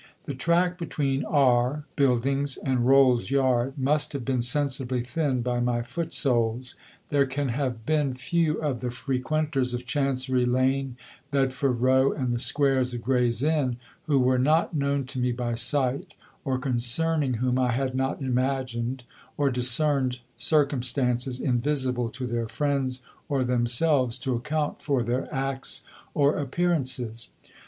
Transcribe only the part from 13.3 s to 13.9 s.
Inn